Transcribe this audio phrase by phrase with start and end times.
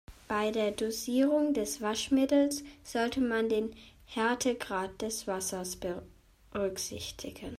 [0.27, 3.75] Bei der Dosierung des Waschmittels sollte man den
[4.07, 5.77] Härtegrad des Wassers
[6.49, 7.49] berücksichtigen.